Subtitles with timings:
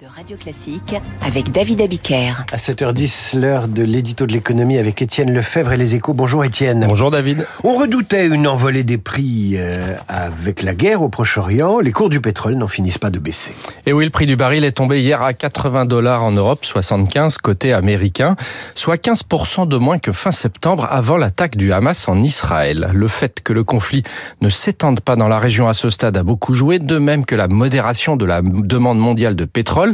[0.00, 2.44] de Radio Classique avec David Abiker.
[2.52, 6.12] À 7h10, l'heure de l'édito de l'économie avec Étienne Lefebvre et les échos.
[6.14, 6.86] Bonjour Étienne.
[6.88, 7.46] Bonjour David.
[7.64, 11.80] On redoutait une envolée des prix euh, avec la guerre au Proche-Orient.
[11.80, 13.52] Les cours du pétrole n'en finissent pas de baisser.
[13.86, 17.38] Et oui, le prix du baril est tombé hier à 80 dollars en Europe, 75
[17.38, 18.36] côté américain,
[18.76, 22.90] soit 15% de moins que fin septembre avant l'attaque du Hamas en Israël.
[22.94, 24.04] Le fait que le conflit
[24.42, 27.34] ne s'étende pas dans la région à ce stade a beaucoup joué, de même que
[27.34, 29.87] la modération de la demande mondiale de pétrole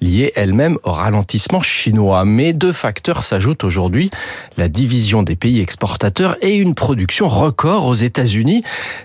[0.00, 2.24] liée elle-même au ralentissement chinois.
[2.24, 4.10] Mais deux facteurs s'ajoutent aujourd'hui,
[4.56, 8.62] la division des pays exportateurs et une production record aux États-Unis.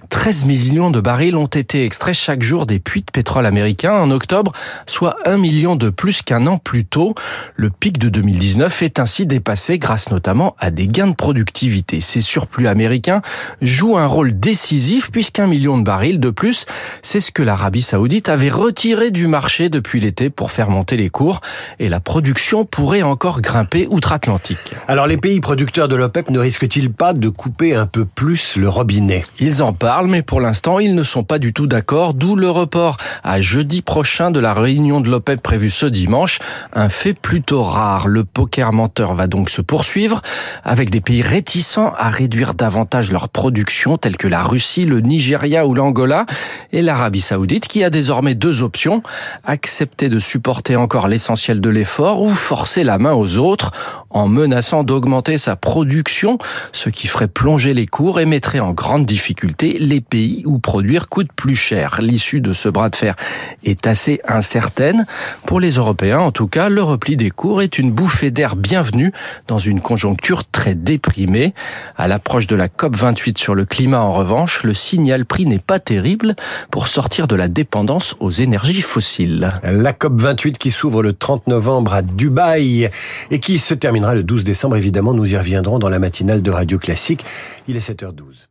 [0.09, 4.11] 13 millions de barils ont été extraits chaque jour des puits de pétrole américains en
[4.11, 4.51] octobre,
[4.85, 7.15] soit 1 million de plus qu'un an plus tôt.
[7.55, 12.01] Le pic de 2019 est ainsi dépassé grâce notamment à des gains de productivité.
[12.01, 13.21] Ces surplus américains
[13.61, 16.65] jouent un rôle décisif puisqu'un million de barils de plus,
[17.01, 21.09] c'est ce que l'Arabie saoudite avait retiré du marché depuis l'été pour faire monter les
[21.09, 21.41] cours
[21.79, 24.75] et la production pourrait encore grimper outre-Atlantique.
[24.87, 28.69] Alors les pays producteurs de l'OPEP ne risquent-ils pas de couper un peu plus le
[28.69, 29.23] robinet?
[29.39, 32.49] Ils en parlent, mais pour l'instant, ils ne sont pas du tout d'accord, d'où le
[32.49, 36.39] report à jeudi prochain de la réunion de l'OPEP prévue ce dimanche.
[36.73, 38.07] Un fait plutôt rare.
[38.07, 40.21] Le poker menteur va donc se poursuivre
[40.63, 45.65] avec des pays réticents à réduire davantage leur production, tels que la Russie, le Nigeria
[45.67, 46.25] ou l'Angola,
[46.71, 49.03] et l'Arabie saoudite, qui a désormais deux options,
[49.43, 53.71] accepter de supporter encore l'essentiel de l'effort ou forcer la main aux autres
[54.09, 56.37] en menaçant d'augmenter sa production,
[56.71, 61.09] ce qui ferait plonger les cours et mettrait en grande difficulté les pays où produire
[61.09, 61.99] coûte plus cher.
[62.01, 63.15] L'issue de ce bras de fer
[63.63, 65.05] est assez incertaine.
[65.45, 69.11] Pour les Européens, en tout cas, le repli des cours est une bouffée d'air bienvenue
[69.47, 71.53] dans une conjoncture très déprimée.
[71.97, 75.79] À l'approche de la COP28 sur le climat, en revanche, le signal prix n'est pas
[75.79, 76.35] terrible
[76.71, 79.49] pour sortir de la dépendance aux énergies fossiles.
[79.63, 82.89] La COP28 qui s'ouvre le 30 novembre à Dubaï
[83.31, 84.75] et qui se terminera le 12 décembre.
[84.75, 87.23] Évidemment, nous y reviendrons dans la matinale de Radio Classique.
[87.67, 88.47] Il est 7h12.